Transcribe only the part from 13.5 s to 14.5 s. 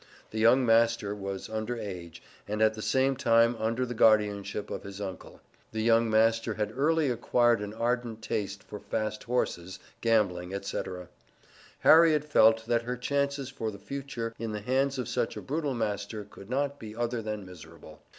the future